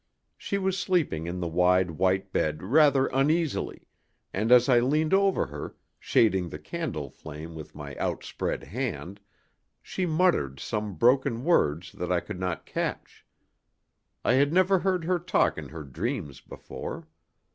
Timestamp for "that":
11.91-12.11